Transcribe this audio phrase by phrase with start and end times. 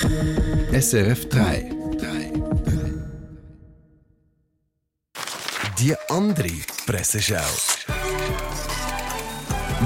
[0.00, 1.70] SRF 3.
[5.78, 6.48] Die andere
[6.86, 7.36] Presseschau.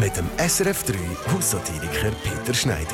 [0.00, 0.94] Mit dem SRF 3
[1.32, 2.86] Haussatiriker Peter Schneider.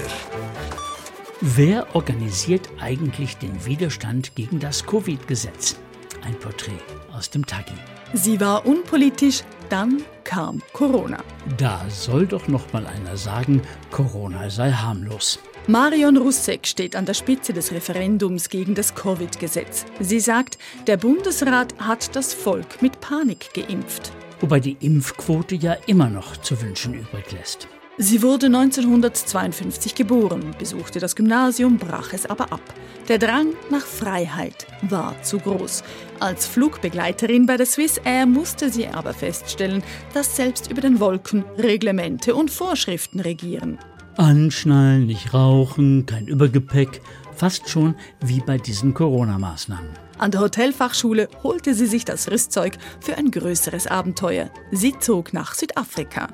[1.43, 5.77] Wer organisiert eigentlich den Widerstand gegen das Covid-Gesetz?
[6.25, 6.81] Ein Porträt
[7.13, 7.75] aus dem Tagi.
[8.15, 11.23] Sie war unpolitisch, dann kam Corona.
[11.59, 13.61] Da soll doch noch mal einer sagen,
[13.91, 15.39] Corona sei harmlos.
[15.69, 19.85] Marion Russek steht an der Spitze des Referendums gegen das Covid-Gesetz.
[20.01, 24.11] Sie sagt, der Bundesrat hat das Volk mit Panik geimpft.
[24.41, 27.69] Wobei die Impfquote ja immer noch zu wünschen übrig lässt.
[27.97, 32.63] Sie wurde 1952 geboren, besuchte das Gymnasium, brach es aber ab.
[33.07, 35.85] Der Drang nach Freiheit war zu groß.
[36.19, 41.45] Als Flugbegleiterin bei der Swiss Air musste sie aber feststellen, dass selbst über den Wolken
[41.57, 43.79] Reglemente und Vorschriften regieren.
[44.17, 47.01] Anschnallen, nicht rauchen, kein Übergepäck,
[47.35, 49.91] fast schon wie bei diesen Corona-Maßnahmen.
[50.19, 54.51] An der Hotelfachschule holte sie sich das Rüstzeug für ein größeres Abenteuer.
[54.71, 56.29] Sie zog nach Südafrika.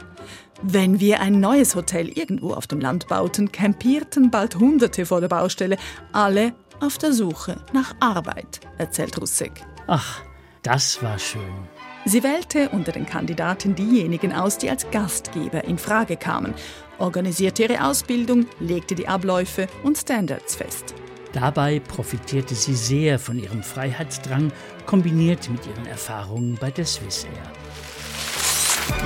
[0.61, 5.29] Wenn wir ein neues Hotel irgendwo auf dem Land bauten, campierten bald Hunderte vor der
[5.29, 5.79] Baustelle,
[6.13, 9.53] alle auf der Suche nach Arbeit, erzählt Russek.
[9.87, 10.21] Ach,
[10.63, 11.69] das war schön.
[12.09, 16.55] Sie wählte unter den Kandidaten diejenigen aus, die als Gastgeber in Frage kamen,
[16.97, 20.95] organisierte ihre Ausbildung, legte die Abläufe und Standards fest.
[21.35, 24.51] Dabei profitierte sie sehr von ihrem Freiheitsdrang,
[24.87, 27.53] kombiniert mit ihren Erfahrungen bei der Swiss Air.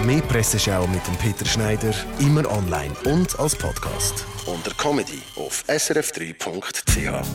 [0.05, 4.25] Mehr Presseschau mit dem Peter Schneider, immer online und als Podcast.
[4.47, 7.27] Unter Comedy auf srf3.ch.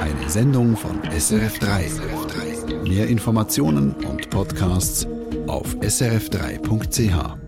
[0.00, 1.90] Eine Sendung von SRF 3.
[2.88, 5.06] Mehr Informationen und Podcasts
[5.46, 7.47] auf srf3.ch.